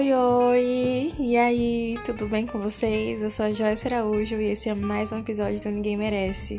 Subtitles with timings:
[0.00, 1.12] Oi, oi!
[1.18, 3.20] E aí, tudo bem com vocês?
[3.20, 6.58] Eu sou a Joyce Araújo e esse é mais um episódio do Ninguém Merece.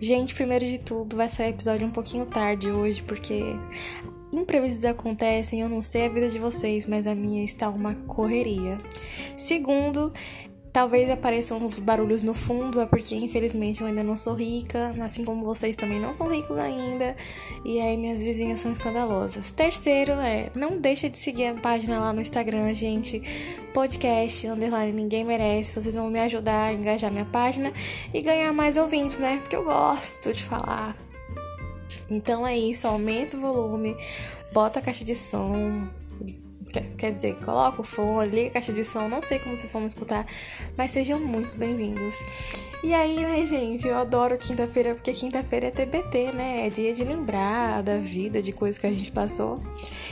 [0.00, 3.40] Gente, primeiro de tudo, vai sair episódio um pouquinho tarde hoje, porque
[4.32, 8.80] imprevistos acontecem, eu não sei a vida de vocês, mas a minha está uma correria.
[9.36, 10.12] Segundo,
[10.72, 15.22] Talvez apareçam uns barulhos no fundo, é porque infelizmente eu ainda não sou rica, assim
[15.22, 17.14] como vocês também não são ricos ainda,
[17.62, 19.52] e aí minhas vizinhas são escandalosas.
[19.52, 23.22] Terceiro é, não deixa de seguir a página lá no Instagram, gente,
[23.74, 27.70] podcast, underline ninguém merece, vocês vão me ajudar a engajar minha página
[28.14, 29.40] e ganhar mais ouvintes, né?
[29.42, 30.96] Porque eu gosto de falar.
[32.08, 33.94] Então é isso, aumenta o volume,
[34.54, 35.86] bota a caixa de som,
[36.80, 39.82] Quer dizer, coloca o fone, liga a caixa de som, não sei como vocês vão
[39.82, 40.26] me escutar,
[40.76, 42.14] mas sejam muito bem-vindos.
[42.82, 46.66] E aí, né, gente, eu adoro quinta-feira, porque quinta-feira é TBT, né?
[46.66, 49.62] É dia de lembrar da vida, de coisas que a gente passou.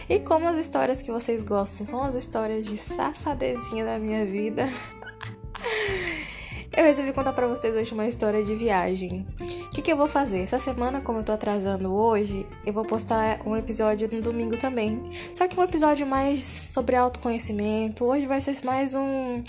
[0.09, 4.69] E como as histórias que vocês gostam são as histórias de safadezinha da minha vida.
[6.77, 9.27] Eu resolvi contar para vocês hoje uma história de viagem.
[9.71, 10.41] O que, que, eu vou fazer?
[10.41, 15.01] Essa semana, como eu tô atrasando hoje, eu vou postar um episódio no domingo também.
[15.33, 18.05] Só que um episódio mais sobre autoconhecimento.
[18.05, 19.45] Hoje vai ser mais um.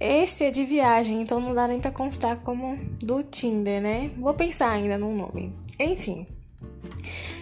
[0.00, 4.12] Esse é de viagem, então não dá nem pra constar como do Tinder, né?
[4.16, 5.52] Vou pensar ainda no nome.
[5.80, 6.24] Enfim.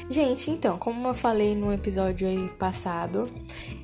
[0.09, 3.31] Gente, então, como eu falei no episódio aí passado,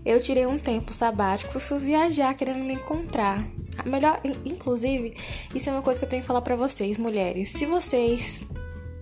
[0.06, 3.44] eu tirei um tempo sabático e fui viajar querendo me encontrar.
[3.84, 5.16] Melhor, inclusive,
[5.54, 7.50] isso é uma coisa que eu tenho que falar para vocês, mulheres.
[7.50, 8.44] Se vocês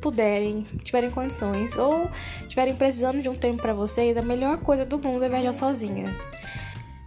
[0.01, 2.09] puderem, tiverem condições ou
[2.49, 6.17] tiverem precisando de um tempo para vocês, a melhor coisa do mundo é viajar sozinha.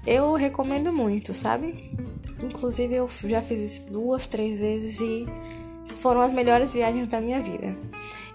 [0.05, 1.97] Eu recomendo muito, sabe?
[2.43, 5.27] Inclusive eu já fiz isso duas, três vezes e
[5.97, 7.77] foram as melhores viagens da minha vida.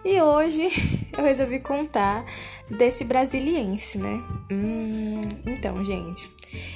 [0.05, 0.69] E hoje
[1.17, 2.25] eu resolvi contar
[2.71, 4.23] desse brasiliense, né?
[4.51, 6.31] Hum, então, gente,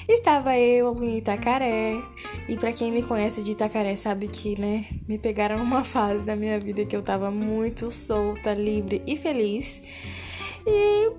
[0.08, 2.01] estava eu em Itacaré,
[2.48, 6.35] e para quem me conhece de Itacaré sabe que, né, me pegaram numa fase da
[6.35, 9.83] minha vida que eu tava muito solta, livre e feliz.
[10.67, 11.13] E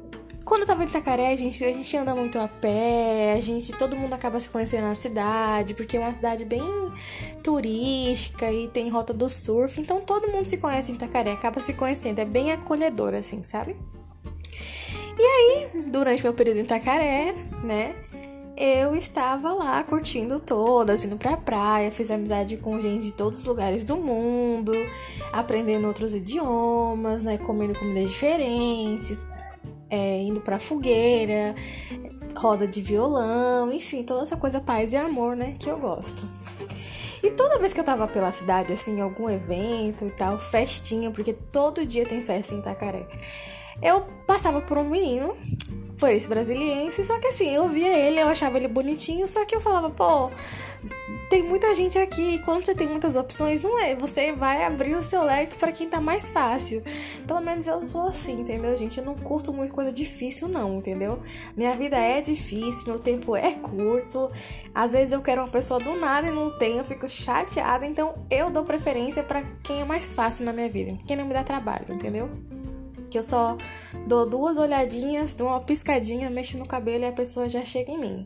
[0.49, 3.95] quando eu tava em Itacaré, gente, a gente anda muito a pé, a gente, todo
[3.95, 6.63] mundo acaba se conhecendo na cidade, porque é uma cidade bem
[7.43, 11.73] turística e tem rota do surf, então todo mundo se conhece em Itacaré, acaba se
[11.73, 13.75] conhecendo, é bem acolhedor assim, sabe?
[15.19, 17.93] E aí, durante meu período em Itacaré, né,
[18.59, 23.45] eu estava lá curtindo todas, indo pra praia, fiz amizade com gente de todos os
[23.45, 24.73] lugares do mundo,
[25.31, 29.25] aprendendo outros idiomas, né, comendo comidas diferentes,
[29.89, 31.55] é, indo pra fogueira,
[32.35, 36.27] roda de violão, enfim, toda essa coisa paz e amor, né, que eu gosto.
[37.23, 41.31] E toda vez que eu tava pela cidade, assim, algum evento e tal, festinha, porque
[41.31, 43.07] todo dia tem festa em Itacaré,
[43.81, 45.33] eu passava por um menino
[45.99, 49.53] foi esse brasiliense, só que assim, eu via ele, eu achava ele bonitinho, só que
[49.53, 50.31] eu falava, pô,
[51.29, 55.03] tem muita gente aqui, quando você tem muitas opções, não é, você vai abrir o
[55.03, 56.81] seu leque para quem tá mais fácil.
[57.27, 58.97] Pelo menos eu sou assim, entendeu, gente?
[58.97, 61.19] Eu não curto muito coisa difícil não, entendeu?
[61.55, 64.31] Minha vida é difícil, meu tempo é curto.
[64.73, 68.15] Às vezes eu quero uma pessoa do nada e não tenho, eu fico chateada, então
[68.31, 71.43] eu dou preferência para quem é mais fácil na minha vida, quem não me dá
[71.43, 72.29] trabalho, entendeu?
[73.09, 73.57] Que eu só
[74.07, 77.99] dou duas olhadinhas, dou uma piscadinha, mexo no cabelo e a pessoa já chega em
[77.99, 78.25] mim.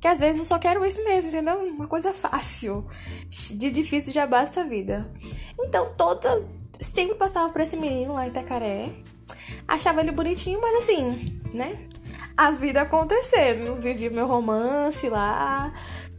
[0.00, 1.58] Que às vezes eu só quero isso mesmo, entendeu?
[1.58, 2.86] Uma coisa fácil.
[3.28, 5.10] De difícil já basta a vida.
[5.60, 6.46] Então, todas.
[6.80, 8.90] Sempre passava por esse menino lá em Itacaré.
[9.68, 11.78] Achava ele bonitinho, mas assim, né?
[12.36, 13.76] As vidas acontecendo.
[13.76, 15.72] Vivi meu romance lá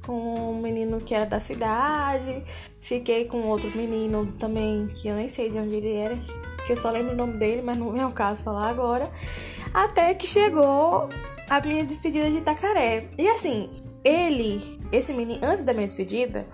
[0.05, 2.43] com um menino que era da cidade.
[2.79, 6.17] Fiquei com outro menino também, que eu nem sei de onde ele era,
[6.65, 9.09] que eu só lembro o nome dele, mas não é o caso falar agora.
[9.73, 11.09] Até que chegou
[11.49, 13.05] a minha despedida de Itacaré.
[13.17, 13.69] E assim,
[14.03, 16.45] ele, esse menino, antes da minha despedida,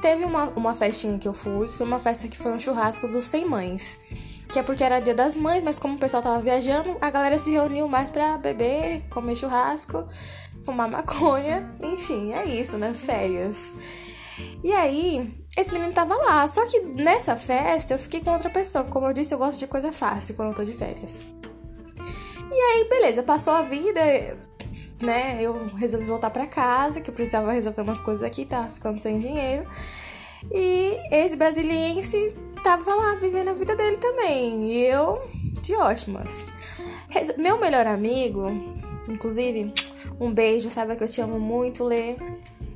[0.00, 3.08] teve uma, uma festinha que eu fui, que foi uma festa que foi um churrasco
[3.08, 3.98] dos 100 mães.
[4.52, 7.38] Que é porque era dia das mães, mas como o pessoal tava viajando, a galera
[7.38, 10.06] se reuniu mais pra beber, comer churrasco
[10.64, 12.92] fumar maconha, enfim, é isso, né?
[12.94, 13.72] Férias.
[14.62, 16.46] E aí, esse menino tava lá.
[16.48, 18.84] Só que nessa festa eu fiquei com outra pessoa.
[18.84, 21.26] Como eu disse, eu gosto de coisa fácil quando eu tô de férias.
[22.50, 24.00] E aí, beleza, passou a vida,
[25.02, 25.38] né?
[25.40, 29.18] Eu resolvi voltar para casa, que eu precisava resolver umas coisas aqui, tá ficando sem
[29.18, 29.66] dinheiro.
[30.50, 34.72] E esse brasiliense tava lá vivendo a vida dele também.
[34.72, 35.18] E eu,
[35.62, 36.44] de ótimas.
[37.38, 38.50] Meu melhor amigo,
[39.08, 39.72] inclusive,
[40.22, 42.16] um beijo, sabe que eu te amo muito, Lê.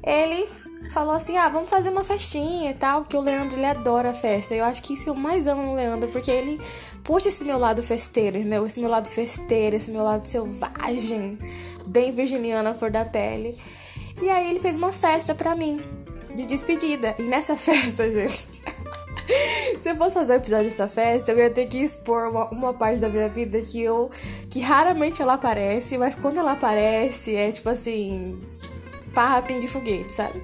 [0.02, 0.46] Ele
[0.90, 4.54] falou assim: ah, vamos fazer uma festinha e tal, porque o Leandro ele adora festa.
[4.54, 6.60] Eu acho que isso eu mais amo no Leandro, porque ele
[7.04, 8.56] puxa esse meu lado festeiro, né?
[8.64, 11.38] Esse meu lado festeiro, esse meu lado selvagem,
[11.86, 13.56] bem virginiana, flor da pele.
[14.20, 15.80] E aí ele fez uma festa pra mim,
[16.34, 17.14] de despedida.
[17.18, 18.62] E nessa festa, gente.
[19.82, 22.74] Se eu fosse fazer um episódio dessa festa, eu ia ter que expor uma, uma,
[22.74, 24.10] parte da minha vida que eu.
[24.50, 28.40] que raramente ela aparece, mas quando ela aparece é tipo assim.
[29.14, 30.42] parrapim de foguete, sabe?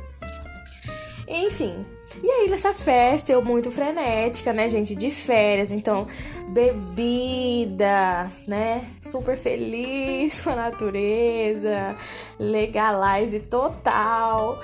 [1.28, 1.84] Enfim.
[2.22, 6.06] E aí nessa festa eu muito frenética, né, gente, de férias, então
[6.48, 11.96] bebida, né, super feliz com a natureza,
[12.38, 14.60] legalize total.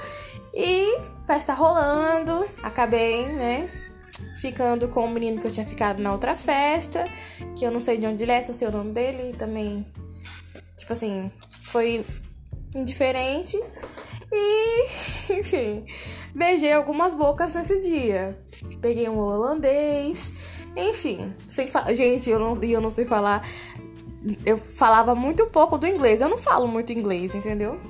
[0.53, 3.71] E festa rolando, acabei, né,
[4.41, 7.09] ficando com o menino que eu tinha ficado na outra festa,
[7.57, 9.87] que eu não sei de onde ele é, só sei o nome dele, também,
[10.77, 11.31] tipo assim,
[11.65, 12.05] foi
[12.75, 13.61] indiferente.
[14.31, 14.85] E,
[15.41, 15.85] enfim,
[16.35, 18.39] beijei algumas bocas nesse dia.
[18.81, 20.33] Peguei um holandês,
[20.77, 23.47] enfim, sem gente, eu não, eu não sei falar.
[24.45, 26.21] Eu falava muito pouco do inglês.
[26.21, 27.81] Eu não falo muito inglês, entendeu?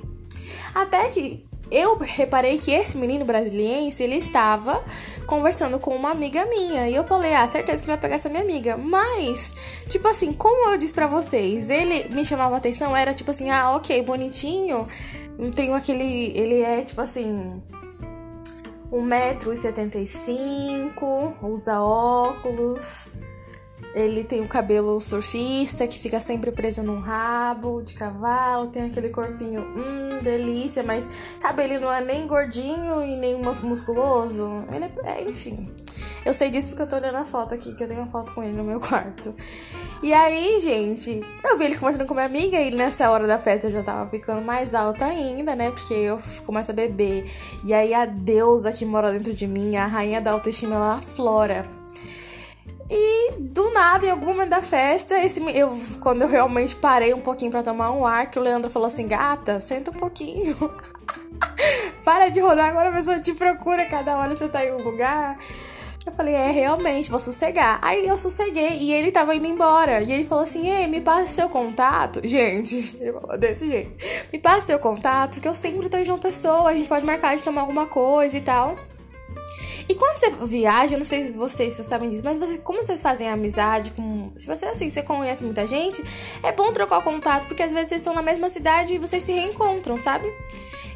[0.73, 4.83] Até que eu reparei que esse menino brasiliense, ele estava
[5.25, 6.89] conversando com uma amiga minha.
[6.89, 8.77] E eu falei, ah, certeza que vai pegar essa minha amiga.
[8.77, 9.53] Mas,
[9.87, 13.71] tipo assim, como eu disse para vocês, ele me chamava atenção, era tipo assim, ah,
[13.71, 14.87] ok, bonitinho.
[15.55, 16.37] Tenho aquele.
[16.37, 17.61] Ele é tipo assim.
[18.91, 23.07] 1,75m, usa óculos.
[23.93, 29.09] Ele tem o cabelo surfista que fica sempre preso num rabo de cavalo, tem aquele
[29.09, 31.07] corpinho, hum, delícia, mas
[31.39, 34.65] sabe, ele não é nem gordinho e nem musculoso.
[34.73, 35.69] Ele é, é, enfim.
[36.25, 38.33] Eu sei disso porque eu tô olhando a foto aqui, que eu tenho uma foto
[38.33, 39.33] com ele no meu quarto.
[40.03, 43.67] E aí, gente, eu vi ele conversando com minha amiga e nessa hora da festa
[43.67, 45.71] eu já tava ficando mais alta ainda, né?
[45.71, 47.29] Porque eu começo a beber.
[47.65, 51.78] E aí a deusa que mora dentro de mim, a rainha da autoestima, ela aflora.
[52.89, 57.19] E do nada, em algum momento da festa, esse, eu, quando eu realmente parei um
[57.19, 60.55] pouquinho para tomar um ar, que o Leandro falou assim: gata, senta um pouquinho.
[62.03, 65.37] Para de rodar, agora a pessoa te procura, cada hora você tá em um lugar.
[66.05, 67.77] Eu falei, é, realmente, vou sossegar.
[67.83, 70.01] Aí eu sosseguei e ele tava indo embora.
[70.01, 72.21] E ele falou assim: Ei, me passa seu contato.
[72.23, 73.91] Gente, ele falou desse jeito:
[74.33, 77.35] Me passa seu contato, que eu sempre tô de uma pessoa, a gente pode marcar
[77.35, 78.75] de tomar alguma coisa e tal.
[79.87, 83.01] E quando você viaja, eu não sei se vocês sabem disso, mas você, como vocês
[83.01, 84.31] fazem amizade com.
[84.35, 86.03] Se você assim, você conhece muita gente,
[86.43, 89.23] é bom trocar o contato, porque às vezes vocês estão na mesma cidade e vocês
[89.23, 90.31] se reencontram, sabe?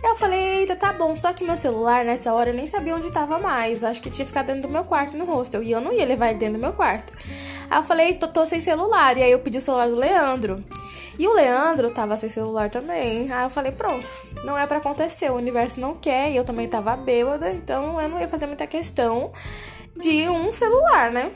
[0.03, 1.15] Eu falei, eita, tá bom.
[1.15, 3.85] Só que meu celular, nessa hora, eu nem sabia onde tava mais.
[3.85, 5.63] Acho que tinha ficado dentro do meu quarto no hostel.
[5.63, 7.13] E eu não ia levar ele dentro do meu quarto.
[7.69, 9.17] Aí eu falei, tô, tô sem celular.
[9.17, 10.61] E aí eu pedi o celular do Leandro.
[11.17, 13.31] E o Leandro tava sem celular também.
[13.31, 14.05] Aí eu falei, pronto,
[14.43, 18.09] não é para acontecer, o universo não quer, e eu também tava bêbada, então eu
[18.09, 19.31] não ia fazer muita questão
[19.95, 21.31] de um celular, né?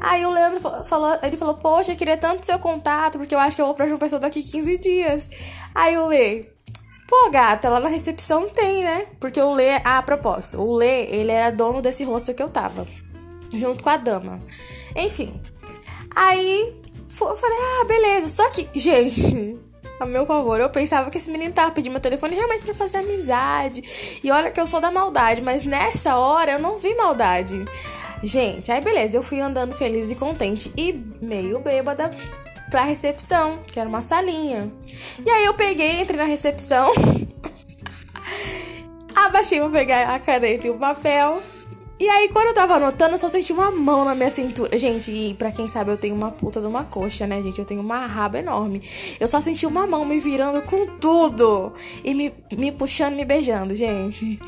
[0.00, 3.56] Aí o Leandro falou, ele falou, poxa, eu queria tanto seu contato, porque eu acho
[3.56, 5.30] que eu vou pra João Pessoa daqui 15 dias.
[5.74, 6.44] Aí o Lê,
[7.08, 9.06] pô, gata, lá na recepção tem, né?
[9.18, 12.50] Porque o Lê, ah, a propósito, o Lê, ele era dono desse rosto que eu
[12.50, 12.86] tava,
[13.54, 14.40] junto com a dama.
[14.94, 15.40] Enfim,
[16.14, 18.28] aí eu falei, ah, beleza.
[18.28, 19.58] Só que, gente,
[19.98, 22.98] a meu favor, eu pensava que esse menino tava pedindo meu telefone realmente para fazer
[22.98, 24.20] amizade.
[24.22, 27.64] E olha que eu sou da maldade, mas nessa hora eu não vi maldade.
[28.22, 32.10] Gente, aí beleza, eu fui andando feliz e contente e meio bêbada
[32.70, 34.72] pra recepção, que era uma salinha.
[35.24, 36.92] E aí eu peguei, entrei na recepção,
[39.14, 41.42] abaixei pra pegar a caneta e o papel.
[41.98, 44.78] E aí, quando eu tava anotando, eu só senti uma mão na minha cintura.
[44.78, 47.58] Gente, e pra quem sabe, eu tenho uma puta de uma coxa, né, gente?
[47.58, 48.82] Eu tenho uma raba enorme.
[49.18, 51.72] Eu só senti uma mão me virando com tudo.
[52.04, 54.38] E me, me puxando, me beijando, gente.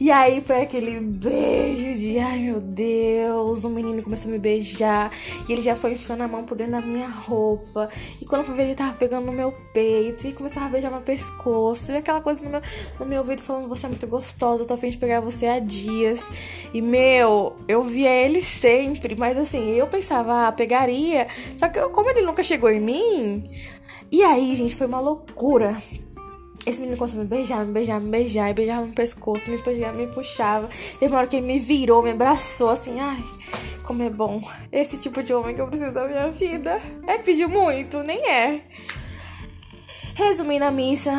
[0.00, 5.10] E aí foi aquele beijo de ai meu Deus, o menino começou a me beijar
[5.48, 7.88] e ele já foi enfiando a mão por dentro da minha roupa.
[8.22, 10.92] E quando eu fui ver, ele tava pegando no meu peito e começava a beijar
[10.92, 11.90] meu pescoço.
[11.90, 12.62] E aquela coisa no meu,
[13.00, 15.58] no meu ouvido falando: Você é muito gostosa, eu tô afim de pegar você há
[15.58, 16.30] dias.
[16.72, 16.97] E meu,
[17.68, 21.26] eu via ele sempre, mas assim, eu pensava, ah, pegaria.
[21.56, 23.50] Só que como ele nunca chegou em mim.
[24.10, 25.76] E aí, gente, foi uma loucura.
[26.66, 29.56] Esse menino começou a me beijar, me beijar, me beijar, e beijava no pescoço, me
[29.56, 30.68] beijava, me puxava.
[30.98, 33.22] Teve uma hora que ele me virou, me abraçou, assim, ai,
[33.84, 34.42] como é bom.
[34.70, 36.80] Esse tipo de homem que eu preciso da minha vida.
[37.06, 38.62] É pedir muito, nem é.
[40.18, 41.12] Resumindo a missa,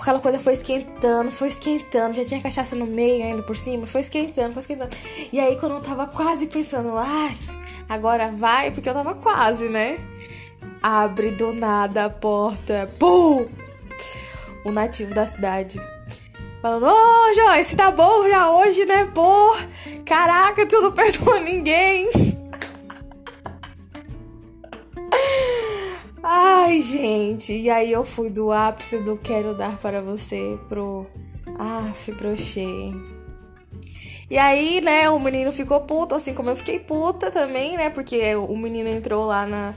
[0.00, 4.00] aquela coisa foi esquentando, foi esquentando, já tinha cachaça no meio ainda por cima, foi
[4.00, 4.96] esquentando, foi esquentando.
[5.30, 7.36] E aí quando eu tava quase pensando, ai,
[7.86, 9.98] agora vai, porque eu tava quase, né?
[10.82, 13.46] Abre do nada a porta, pum!
[14.64, 15.78] o nativo da cidade.
[16.62, 19.04] Falando, ô oh, Joyce, tá bom já hoje, né?
[19.14, 19.54] Pô,
[20.06, 22.08] caraca, tu não perdoa ninguém.
[26.66, 31.06] Ai, gente, e aí eu fui do ápice do quero dar para você pro.
[31.56, 32.92] Ah, brochei.
[34.28, 37.88] E aí, né, o menino ficou puto, assim como eu fiquei puta também, né?
[37.88, 39.76] Porque o menino entrou lá na,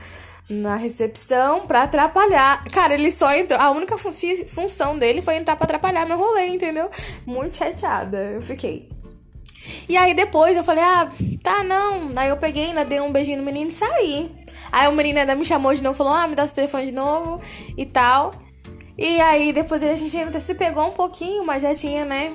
[0.50, 2.64] na recepção pra atrapalhar.
[2.72, 3.62] Cara, ele só entrou.
[3.62, 4.12] A única fun
[4.48, 6.90] função dele foi entrar pra atrapalhar meu rolê, entendeu?
[7.24, 8.90] Muito chateada, eu fiquei.
[9.88, 11.08] E aí depois eu falei, ah,
[11.44, 12.12] tá, não.
[12.16, 14.39] Aí eu peguei, ainda dei um beijinho no menino e saí.
[14.72, 16.92] Aí o menino ainda me chamou de novo, falou, ah, me dá o telefone de
[16.92, 17.42] novo
[17.78, 18.34] e tal.
[18.98, 22.34] E aí depois a gente ainda se pegou um pouquinho, mas já tinha, né?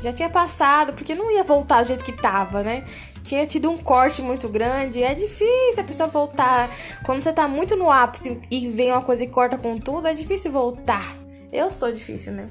[0.00, 2.84] Já tinha passado, porque não ia voltar do jeito que tava, né?
[3.22, 5.02] Tinha tido um corte muito grande.
[5.02, 6.68] É difícil a pessoa voltar.
[7.04, 10.14] Quando você tá muito no ápice e vem uma coisa e corta com tudo, é
[10.14, 11.16] difícil voltar.
[11.52, 12.48] Eu sou difícil, né?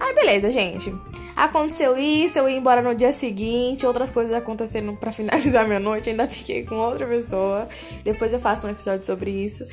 [0.00, 0.92] Aí beleza, gente.
[1.36, 6.10] Aconteceu isso, eu ia embora no dia seguinte, outras coisas aconteceram para finalizar minha noite,
[6.10, 7.68] ainda fiquei com outra pessoa.
[8.02, 9.64] Depois eu faço um episódio sobre isso.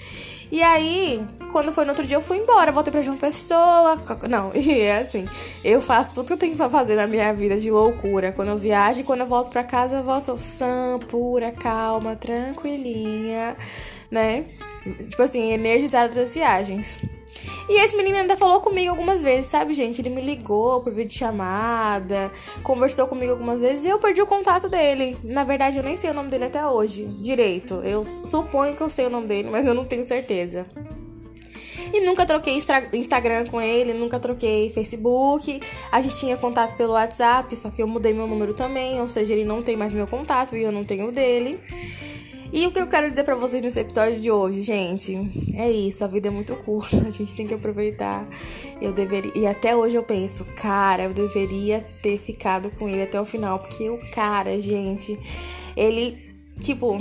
[0.49, 1.19] E aí,
[1.51, 3.99] quando foi no outro dia, eu fui embora, voltei pra João Pessoa.
[4.29, 5.27] Não, e é assim,
[5.63, 8.31] eu faço tudo que eu tenho que fazer na minha vida de loucura.
[8.31, 13.57] Quando eu viajo e quando eu volto pra casa, eu volto sã, pura, calma, tranquilinha,
[14.09, 14.45] né?
[15.09, 16.97] Tipo assim, energizada das viagens.
[17.69, 20.01] E esse menino ainda falou comigo algumas vezes, sabe, gente?
[20.01, 22.31] Ele me ligou por videochamada,
[22.63, 25.17] conversou comigo algumas vezes e eu perdi o contato dele.
[25.23, 27.75] Na verdade, eu nem sei o nome dele até hoje, direito.
[27.83, 30.65] Eu suponho que eu sei o nome dele, mas eu não tenho certeza.
[31.93, 32.57] E nunca troquei
[32.93, 35.61] Instagram com ele, nunca troquei Facebook.
[35.91, 39.33] A gente tinha contato pelo WhatsApp, só que eu mudei meu número também, ou seja,
[39.33, 41.59] ele não tem mais meu contato e eu não tenho o dele.
[42.51, 45.13] E o que eu quero dizer para vocês nesse episódio de hoje, gente,
[45.53, 48.27] é isso, a vida é muito curta, a gente tem que aproveitar.
[48.81, 53.19] Eu deveria, e até hoje eu penso, cara, eu deveria ter ficado com ele até
[53.19, 55.13] o final, porque o cara, gente,
[55.75, 56.26] ele
[56.61, 56.97] Tipo,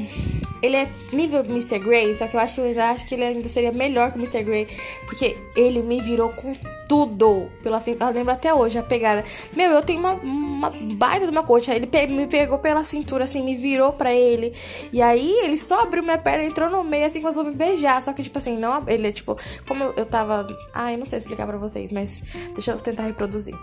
[0.62, 1.78] ele é nível Mr.
[1.78, 4.20] Grey, só que eu acho que eu acho que ele ainda seria melhor que o
[4.20, 4.42] Mr.
[4.42, 4.68] Grey,
[5.06, 6.52] porque ele me virou com
[6.88, 7.48] tudo.
[7.62, 9.24] Pela eu lembro até hoje a pegada.
[9.54, 11.74] Meu, eu tenho uma, uma baita de uma coxa.
[11.74, 14.52] Ele pe me pegou pela cintura, assim, me virou pra ele.
[14.92, 18.02] E aí ele só abriu minha perna, entrou no meio, assim, começou a me beijar.
[18.02, 18.82] Só que, tipo assim, não.
[18.86, 19.36] Ele é tipo,
[19.66, 20.46] como eu, tava.
[20.72, 22.22] Ai, não sei explicar pra vocês, mas
[22.54, 23.54] deixa eu tentar reproduzir.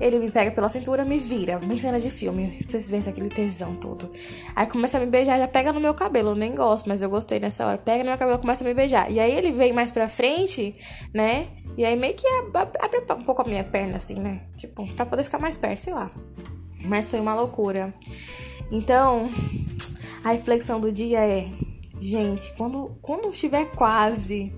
[0.00, 2.58] Ele me pega pela cintura, me vira, bem cena de filme.
[2.66, 4.10] Vocês verem aquele tesão todo.
[4.56, 6.30] Aí começa a me beijar já, já pega no meu cabelo.
[6.30, 7.78] Eu nem gosto, mas eu gostei nessa hora.
[7.78, 9.10] Pega no meu cabelo, começa a me beijar.
[9.10, 10.74] E aí ele vem mais pra frente,
[11.14, 11.46] né?
[11.76, 12.26] E aí meio que
[12.80, 14.40] abre um pouco a minha perna, assim, né?
[14.56, 16.10] Tipo, pra poder ficar mais perto, sei lá.
[16.84, 17.94] Mas foi uma loucura.
[18.72, 19.30] Então,
[20.24, 21.48] a reflexão do dia é:
[21.98, 24.52] gente, quando, quando estiver quase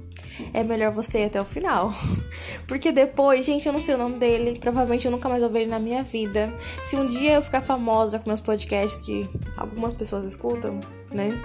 [0.53, 1.93] é melhor você ir até o final.
[2.67, 4.59] Porque depois, gente, eu não sei o nome dele.
[4.59, 6.53] Provavelmente eu nunca mais vou ver ele na minha vida.
[6.83, 10.81] Se um dia eu ficar famosa com meus podcasts que algumas pessoas escutam,
[11.15, 11.43] né?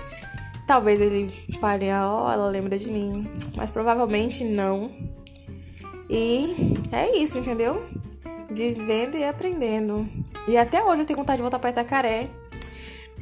[0.65, 1.29] Talvez ele
[1.59, 3.29] fale, ó, oh, ela lembra de mim.
[3.55, 4.91] Mas provavelmente não.
[6.09, 6.53] E
[6.91, 7.85] é isso, entendeu?
[8.49, 10.07] Vivendo e aprendendo.
[10.47, 12.29] E até hoje eu tenho vontade de voltar pra Itacaré.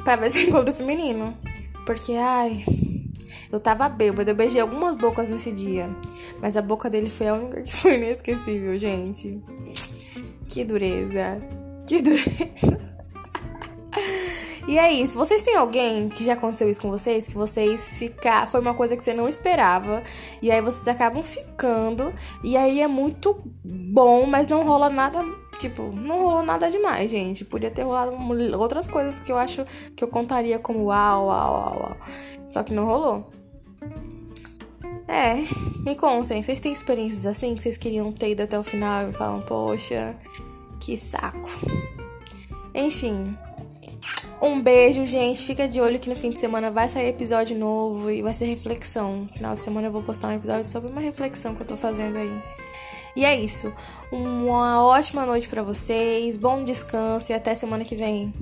[0.03, 1.37] Pra ver se encontro esse menino.
[1.85, 2.63] Porque, ai,
[3.55, 5.89] eu tava bêbada, eu beijei algumas bocas nesse dia.
[6.41, 9.41] Mas a boca dele foi a única que foi inesquecível, gente.
[10.47, 11.41] Que dureza.
[11.87, 12.95] Que dureza.
[14.67, 15.17] E é isso.
[15.17, 17.27] Vocês têm alguém que já aconteceu isso com vocês?
[17.27, 18.47] Que vocês ficar.
[18.47, 20.01] Foi uma coisa que você não esperava.
[20.41, 22.11] E aí vocês acabam ficando.
[22.43, 25.23] E aí é muito bom, mas não rola nada.
[25.59, 27.45] Tipo, não rolou nada demais, gente.
[27.45, 28.17] Podia ter rolado
[28.59, 29.63] outras coisas que eu acho
[29.95, 31.97] que eu contaria como uau, uau, uau, uau.
[32.49, 33.25] Só que não rolou.
[35.07, 35.35] É,
[35.85, 39.13] me contem, vocês têm experiências assim que vocês queriam ter ido até o final e
[39.13, 40.15] falam, poxa,
[40.79, 41.49] que saco.
[42.73, 43.37] Enfim.
[44.41, 45.43] Um beijo, gente.
[45.43, 48.45] Fica de olho que no fim de semana vai sair episódio novo e vai ser
[48.45, 49.21] reflexão.
[49.21, 51.77] No final de semana eu vou postar um episódio sobre uma reflexão que eu tô
[51.77, 52.41] fazendo aí.
[53.15, 53.73] E é isso.
[54.11, 58.33] Uma ótima noite para vocês, bom descanso e até semana que vem.